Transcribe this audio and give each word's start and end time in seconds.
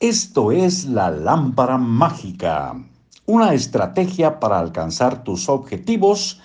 Esto 0.00 0.52
es 0.52 0.84
la 0.84 1.10
lámpara 1.10 1.78
mágica, 1.78 2.74
una 3.24 3.54
estrategia 3.54 4.38
para 4.38 4.58
alcanzar 4.58 5.24
tus 5.24 5.48
objetivos. 5.48 6.38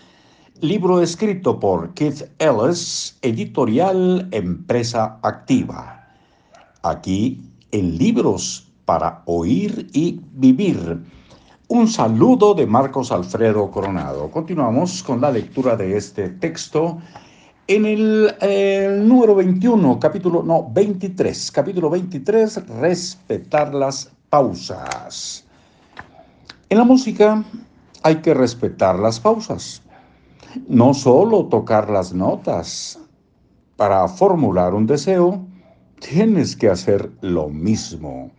Libro 0.62 1.02
escrito 1.02 1.60
por 1.60 1.94
Keith 1.94 2.32
Ellis, 2.40 3.18
editorial 3.22 4.30
Empresa 4.32 5.20
Activa. 5.22 6.08
Aquí 6.82 7.42
en 7.72 7.98
Libros 7.98 8.72
para 8.86 9.22
Oír 9.26 9.90
y 9.92 10.22
Vivir. 10.32 11.04
Un 11.68 11.90
saludo 11.90 12.54
de 12.54 12.66
Marcos 12.66 13.12
Alfredo 13.12 13.70
Coronado. 13.70 14.32
Continuamos 14.32 15.04
con 15.04 15.20
la 15.20 15.30
lectura 15.30 15.76
de 15.76 15.98
este 15.98 16.30
texto 16.30 17.00
en 17.68 17.86
el, 17.86 19.08
número 19.08 19.36
21, 19.36 20.00
capítulo, 20.00 20.44
no, 20.44 20.70
23, 20.72 21.52
capítulo 21.52 21.90
23, 21.90 22.68
respetar 22.80 23.74
las 23.74 24.12
pausas. 24.30 25.46
En 26.70 26.78
la 26.78 26.84
música 26.84 27.44
hay 28.04 28.18
que 28.18 28.34
respetar 28.34 28.98
las 29.00 29.20
pausas. 29.20 29.82
No 30.68 30.94
solo 30.94 31.46
tocar 31.46 31.90
las 31.90 32.14
notas. 32.14 33.00
Para 33.78 34.08
formular 34.08 34.74
un 34.74 34.86
deseo, 34.86 35.46
tienes 36.00 36.56
que 36.56 36.70
hacer 36.70 37.12
lo 37.22 37.50
mismo. 37.50 38.32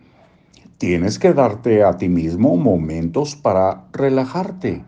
Tienes 0.78 1.18
que 1.18 1.32
darte 1.32 1.84
a 1.84 1.96
ti 1.96 2.08
mismo 2.08 2.56
momentos 2.56 3.34
para 3.36 3.86
relajarte, 3.92 4.84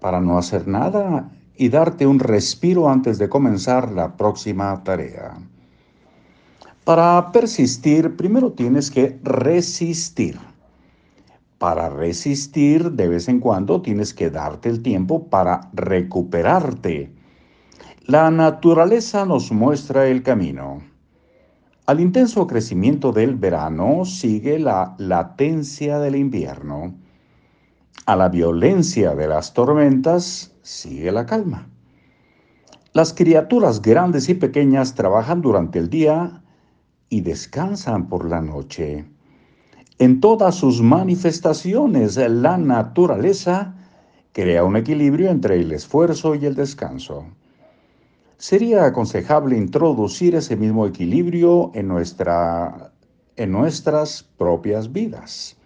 para 0.00 0.20
no 0.20 0.38
hacer 0.38 0.68
nada 0.68 1.30
y 1.58 1.68
darte 1.68 2.06
un 2.06 2.20
respiro 2.20 2.88
antes 2.88 3.18
de 3.18 3.28
comenzar 3.28 3.90
la 3.90 4.16
próxima 4.16 4.82
tarea. 4.84 5.36
Para 6.84 7.32
persistir, 7.32 8.16
primero 8.16 8.52
tienes 8.52 8.90
que 8.90 9.18
resistir. 9.24 10.38
Para 11.58 11.90
resistir, 11.90 12.92
de 12.92 13.08
vez 13.08 13.28
en 13.28 13.40
cuando 13.40 13.82
tienes 13.82 14.14
que 14.14 14.30
darte 14.30 14.68
el 14.68 14.82
tiempo 14.82 15.26
para 15.26 15.68
recuperarte. 15.72 17.12
La 18.06 18.30
naturaleza 18.30 19.26
nos 19.26 19.50
muestra 19.50 20.06
el 20.06 20.22
camino. 20.22 20.80
Al 21.86 22.00
intenso 22.00 22.46
crecimiento 22.46 23.12
del 23.12 23.34
verano 23.34 24.04
sigue 24.04 24.60
la 24.60 24.94
latencia 24.98 25.98
del 25.98 26.14
invierno. 26.14 26.94
A 28.06 28.16
la 28.16 28.28
violencia 28.28 29.14
de 29.14 29.28
las 29.28 29.52
tormentas 29.52 30.54
sigue 30.62 31.12
la 31.12 31.26
calma. 31.26 31.68
Las 32.92 33.12
criaturas 33.12 33.82
grandes 33.82 34.28
y 34.28 34.34
pequeñas 34.34 34.94
trabajan 34.94 35.42
durante 35.42 35.78
el 35.78 35.90
día 35.90 36.42
y 37.10 37.20
descansan 37.20 38.08
por 38.08 38.28
la 38.28 38.40
noche. 38.40 39.04
En 39.98 40.20
todas 40.20 40.54
sus 40.54 40.80
manifestaciones, 40.80 42.16
la 42.16 42.56
naturaleza 42.56 43.74
crea 44.32 44.64
un 44.64 44.76
equilibrio 44.76 45.30
entre 45.30 45.60
el 45.60 45.72
esfuerzo 45.72 46.34
y 46.34 46.46
el 46.46 46.54
descanso. 46.54 47.26
Sería 48.36 48.84
aconsejable 48.84 49.56
introducir 49.56 50.36
ese 50.36 50.56
mismo 50.56 50.86
equilibrio 50.86 51.72
en, 51.74 51.88
nuestra, 51.88 52.92
en 53.36 53.50
nuestras 53.52 54.22
propias 54.22 54.92
vidas. 54.92 55.57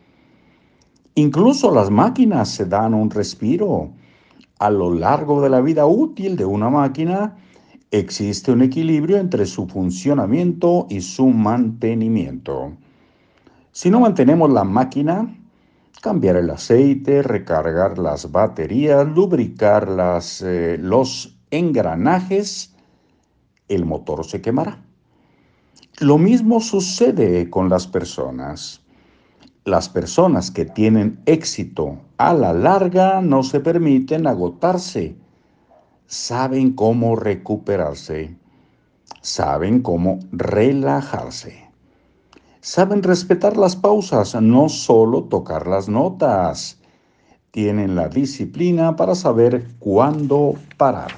Incluso 1.14 1.74
las 1.74 1.90
máquinas 1.90 2.48
se 2.48 2.64
dan 2.64 2.94
un 2.94 3.10
respiro 3.10 3.92
a 4.58 4.70
lo 4.70 4.94
largo 4.94 5.42
de 5.42 5.50
la 5.50 5.60
vida 5.60 5.86
útil 5.86 6.36
de 6.36 6.44
una 6.44 6.70
máquina 6.70 7.36
existe 7.90 8.50
un 8.50 8.62
equilibrio 8.62 9.18
entre 9.18 9.44
su 9.44 9.66
funcionamiento 9.66 10.86
y 10.88 11.00
su 11.00 11.26
mantenimiento. 11.26 12.72
Si 13.72 13.90
no 13.90 14.00
mantenemos 14.00 14.50
la 14.50 14.64
máquina, 14.64 15.36
cambiar 16.00 16.36
el 16.36 16.50
aceite, 16.50 17.22
recargar 17.22 17.98
las 17.98 18.30
baterías, 18.32 19.06
lubricar 19.06 19.88
las, 19.88 20.42
eh, 20.42 20.78
los 20.80 21.38
engranajes, 21.50 22.74
el 23.68 23.84
motor 23.84 24.24
se 24.24 24.40
quemará. 24.40 24.82
Lo 26.00 26.18
mismo 26.18 26.60
sucede 26.60 27.50
con 27.50 27.68
las 27.68 27.86
personas. 27.86 28.81
Las 29.64 29.88
personas 29.88 30.50
que 30.50 30.64
tienen 30.64 31.20
éxito 31.24 32.00
a 32.16 32.34
la 32.34 32.52
larga 32.52 33.20
no 33.20 33.44
se 33.44 33.60
permiten 33.60 34.26
agotarse. 34.26 35.14
Saben 36.06 36.72
cómo 36.72 37.14
recuperarse. 37.14 38.36
Saben 39.20 39.80
cómo 39.80 40.18
relajarse. 40.32 41.70
Saben 42.60 43.04
respetar 43.04 43.56
las 43.56 43.76
pausas, 43.76 44.34
no 44.34 44.68
solo 44.68 45.24
tocar 45.24 45.68
las 45.68 45.88
notas. 45.88 46.80
Tienen 47.52 47.94
la 47.94 48.08
disciplina 48.08 48.96
para 48.96 49.14
saber 49.14 49.68
cuándo 49.78 50.54
parar. 50.76 51.12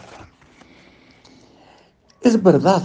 Es 2.21 2.43
verdad, 2.43 2.83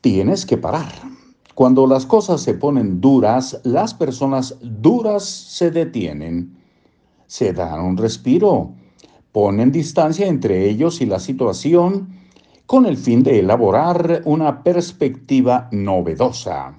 tienes 0.00 0.46
que 0.46 0.56
parar 0.56 1.15
cuando 1.56 1.86
las 1.86 2.04
cosas 2.04 2.42
se 2.42 2.52
ponen 2.52 3.00
duras, 3.00 3.58
las 3.64 3.94
personas 3.94 4.58
duras 4.60 5.24
se 5.24 5.70
detienen, 5.70 6.54
se 7.26 7.54
dan 7.54 7.80
un 7.80 7.96
respiro, 7.96 8.74
ponen 9.32 9.72
distancia 9.72 10.26
entre 10.26 10.68
ellos 10.68 11.00
y 11.00 11.06
la 11.06 11.18
situación 11.18 12.10
con 12.66 12.84
el 12.84 12.98
fin 12.98 13.22
de 13.22 13.38
elaborar 13.38 14.20
una 14.26 14.62
perspectiva 14.62 15.70
novedosa. 15.72 16.78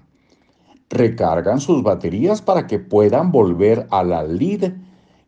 Recargan 0.91 1.59
sus 1.59 1.81
baterías 1.81 2.43
para 2.43 2.67
que 2.67 2.77
puedan 2.77 3.31
volver 3.31 3.87
a 3.89 4.03
la 4.03 4.23
lid 4.23 4.65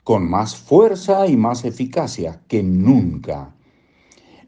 con 0.04 0.30
más 0.30 0.56
fuerza 0.56 1.26
y 1.26 1.36
más 1.36 1.66
eficacia 1.66 2.40
que 2.48 2.62
nunca 2.62 3.56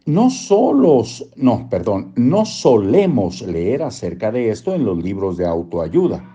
no 0.06 0.30
solos, 0.30 1.28
no, 1.36 1.70
perdón, 1.70 2.14
no 2.16 2.46
solemos 2.46 3.42
leer 3.42 3.84
acerca 3.84 4.32
de 4.32 4.50
esto 4.50 4.74
en 4.74 4.86
los 4.86 4.98
libros 5.02 5.38
de 5.38 5.46
autoayuda. 5.46 6.28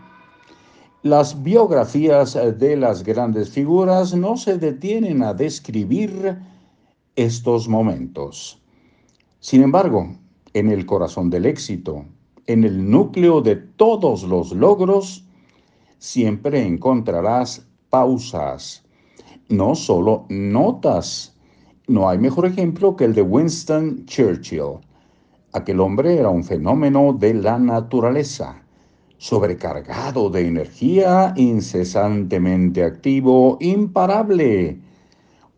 Las 1.03 1.43
biografías 1.43 2.39
de 2.59 2.77
las 2.77 3.03
grandes 3.03 3.51
figuras 3.51 4.15
no 4.15 4.37
se 4.37 4.59
detienen 4.59 5.23
a 5.23 5.35
describir 5.35 6.39
estos 7.15 7.69
momentos. 7.69 8.61
Sin 9.41 9.63
embargo, 9.63 10.17
en 10.53 10.71
el 10.71 10.87
corazón 10.87 11.31
del 11.31 11.47
éxito, 11.47 12.05
en 12.47 12.65
el 12.65 12.91
núcleo 12.91 13.41
de 13.41 13.57
todos 13.57 14.23
los 14.23 14.53
logros, 14.53 15.25
siempre 15.99 16.65
encontrarás 16.65 17.67
pausas, 17.91 18.85
no 19.49 19.75
solo 19.75 20.27
notas 20.29 21.36
no 21.89 22.09
hay 22.09 22.19
mejor 22.19 22.47
ejemplo 22.47 22.97
que 22.97 23.05
el 23.05 23.15
de 23.15 23.23
Winston 23.23 24.05
Churchill. 24.07 24.81
Aquel 25.53 25.81
hombre 25.81 26.19
era 26.19 26.29
un 26.29 26.43
fenómeno 26.43 27.13
de 27.13 27.35
la 27.35 27.59
naturaleza, 27.59 28.61
sobrecargado 29.19 30.29
de 30.29 30.49
energía, 30.49 31.33
incesantemente 31.37 32.83
activo, 32.83 33.57
imparable. 33.61 34.81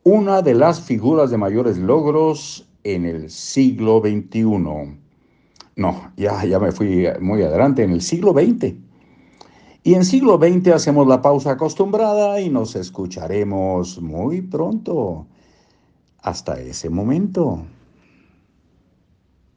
Una 0.05 0.43
de 0.43 0.55
las 0.55 0.81
figuras 0.83 1.31
de 1.31 1.39
mayores 1.39 1.79
logros 1.79 2.69
en 2.85 3.07
el 3.07 3.31
siglo 3.31 4.01
XXI. 4.01 4.99
No, 5.77 6.13
ya, 6.17 6.45
ya 6.45 6.59
me 6.59 6.73
fui 6.73 7.07
muy 7.21 7.43
adelante, 7.43 7.83
en 7.83 7.91
el 7.91 8.03
siglo 8.03 8.33
XX. 8.33 8.75
Y 9.83 9.95
en 9.95 10.05
siglo 10.05 10.39
XX 10.39 10.69
hacemos 10.69 11.07
la 11.07 11.23
pausa 11.23 11.53
acostumbrada 11.53 12.41
y 12.41 12.51
nos 12.51 12.77
escucharemos 12.77 14.01
muy 14.03 14.43
pronto. 14.43 15.27
Hasta 16.23 16.61
ese 16.61 16.91
momento. 16.91 17.65